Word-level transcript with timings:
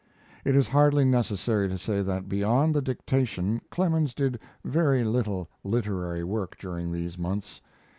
It 0.43 0.55
is 0.55 0.69
hardly 0.69 1.05
necessary 1.05 1.69
to 1.69 1.77
say 1.77 2.01
that 2.01 2.27
beyond 2.27 2.73
the 2.73 2.81
dictation 2.81 3.61
Clemens 3.69 4.15
did 4.15 4.39
very 4.65 5.03
little 5.03 5.47
literary 5.63 6.23
work 6.23 6.57
during 6.57 6.91
these 6.91 7.19
months. 7.19 7.61